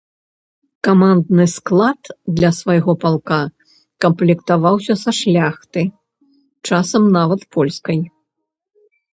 Камандны 0.85 1.45
склад 1.55 2.01
для 2.39 2.49
свайго 2.61 2.95
палка 3.03 3.39
камплектаваўся 4.05 4.93
са 5.03 5.11
шляхты, 5.21 5.81
часам 6.71 7.03
нават 7.19 7.41
польскай. 7.59 7.99